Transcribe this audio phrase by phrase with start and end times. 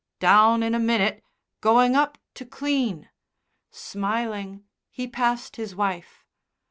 [0.19, 1.23] "Down in a minute.
[1.59, 3.09] Going up to clean."
[3.69, 6.25] Smiling, he passed his wife.